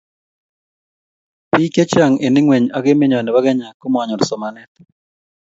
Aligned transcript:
biik 1.49 1.71
chechang 1.75 2.13
eng 2.25 2.37
ingweny 2.39 2.65
ak 2.77 2.83
emenyo 2.91 3.19
nebo 3.21 3.39
Kenya 3.45 3.69
komanyor 3.81 4.21
somanet 4.29 4.71